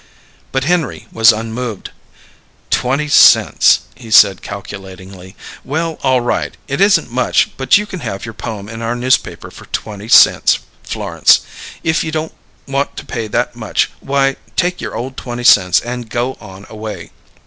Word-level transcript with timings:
But 0.51 0.63
Henry 0.63 1.05
was 1.11 1.31
unmoved. 1.31 1.91
"Twenty 2.71 3.07
cents," 3.07 3.81
he 3.93 4.09
said 4.09 4.41
calculatingly. 4.41 5.35
"Well, 5.63 5.99
all 6.01 6.21
right; 6.21 6.57
it 6.67 6.81
isn't 6.81 7.11
much, 7.11 7.55
but 7.55 7.77
you 7.77 7.85
can 7.85 7.99
have 7.99 8.25
your 8.25 8.33
poem 8.33 8.67
in 8.67 8.81
our 8.81 8.95
newspaper 8.95 9.51
for 9.51 9.67
twenty 9.67 10.07
cents, 10.07 10.57
Florence. 10.81 11.41
If 11.83 12.03
you 12.03 12.11
don't 12.11 12.33
want 12.67 12.97
to 12.97 13.05
pay 13.05 13.27
that 13.27 13.55
much, 13.55 13.91
why, 13.99 14.37
take 14.55 14.81
your 14.81 14.95
ole 14.95 15.11
twenty 15.15 15.43
cents 15.43 15.79
and 15.81 16.09
go 16.09 16.35
on 16.41 16.65
away." 16.67 17.11